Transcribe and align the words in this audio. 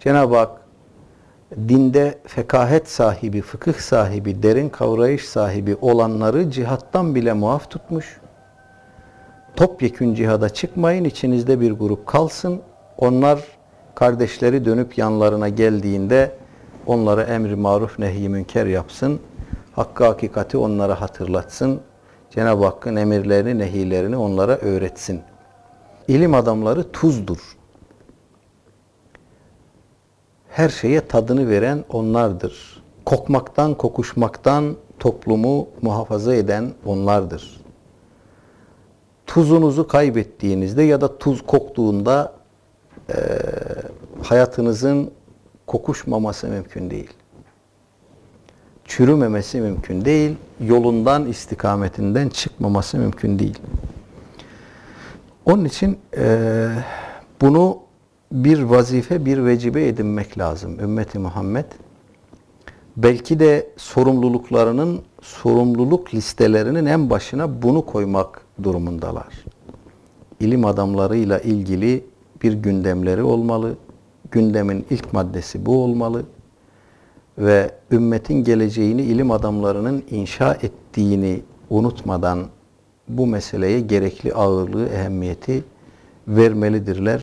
Cenab-ı 0.00 0.36
Hak 0.36 0.50
dinde 1.68 2.18
fekahet 2.26 2.88
sahibi, 2.88 3.42
fıkıh 3.42 3.74
sahibi, 3.74 4.42
derin 4.42 4.68
kavrayış 4.68 5.28
sahibi 5.28 5.76
olanları 5.80 6.50
cihattan 6.50 7.14
bile 7.14 7.32
muaf 7.32 7.70
tutmuş. 7.70 8.20
Topyekün 9.56 10.14
cihada 10.14 10.48
çıkmayın, 10.48 11.04
içinizde 11.04 11.60
bir 11.60 11.72
grup 11.72 12.06
kalsın. 12.06 12.60
Onlar 12.98 13.40
kardeşleri 13.94 14.64
dönüp 14.64 14.98
yanlarına 14.98 15.48
geldiğinde 15.48 16.32
onlara 16.86 17.22
emri 17.22 17.56
maruf 17.56 17.98
nehi 17.98 18.28
münker 18.28 18.66
yapsın. 18.66 19.20
Hakkı 19.72 20.04
hakikati 20.04 20.56
onlara 20.58 21.00
hatırlatsın. 21.00 21.80
Cenab-ı 22.30 22.64
Hakk'ın 22.64 22.96
emirlerini, 22.96 23.58
nehilerini 23.58 24.16
onlara 24.16 24.56
öğretsin. 24.56 25.20
İlim 26.08 26.34
adamları 26.34 26.92
tuzdur. 26.92 27.59
Her 30.50 30.68
şeye 30.68 31.00
tadını 31.00 31.48
veren 31.48 31.84
onlardır. 31.88 32.82
Kokmaktan, 33.04 33.74
kokuşmaktan 33.74 34.76
toplumu 34.98 35.68
muhafaza 35.82 36.34
eden 36.34 36.72
onlardır. 36.86 37.60
Tuzunuzu 39.26 39.88
kaybettiğinizde 39.88 40.82
ya 40.82 41.00
da 41.00 41.18
tuz 41.18 41.46
koktuğunda 41.46 42.32
e, 43.10 43.16
hayatınızın 44.22 45.10
kokuşmaması 45.66 46.48
mümkün 46.48 46.90
değil. 46.90 47.10
Çürümemesi 48.84 49.60
mümkün 49.60 50.04
değil. 50.04 50.36
Yolundan, 50.60 51.26
istikametinden 51.26 52.28
çıkmaması 52.28 52.98
mümkün 52.98 53.38
değil. 53.38 53.58
Onun 55.44 55.64
için 55.64 55.98
e, 56.16 56.68
bunu 57.40 57.78
bir 58.32 58.62
vazife, 58.62 59.24
bir 59.24 59.44
vecibe 59.44 59.88
edinmek 59.88 60.38
lazım. 60.38 60.80
Ümmeti 60.80 61.18
Muhammed 61.18 61.64
belki 62.96 63.40
de 63.40 63.70
sorumluluklarının, 63.76 65.00
sorumluluk 65.22 66.14
listelerinin 66.14 66.86
en 66.86 67.10
başına 67.10 67.62
bunu 67.62 67.86
koymak 67.86 68.40
durumundalar. 68.62 69.44
İlim 70.40 70.64
adamlarıyla 70.64 71.38
ilgili 71.38 72.04
bir 72.42 72.52
gündemleri 72.52 73.22
olmalı. 73.22 73.74
Gündemin 74.30 74.86
ilk 74.90 75.12
maddesi 75.12 75.66
bu 75.66 75.84
olmalı. 75.84 76.22
Ve 77.38 77.70
ümmetin 77.90 78.44
geleceğini 78.44 79.02
ilim 79.02 79.30
adamlarının 79.30 80.02
inşa 80.10 80.54
ettiğini 80.54 81.40
unutmadan 81.70 82.46
bu 83.08 83.26
meseleye 83.26 83.80
gerekli 83.80 84.34
ağırlığı, 84.34 84.88
ehemmiyeti 84.88 85.64
vermelidirler. 86.28 87.18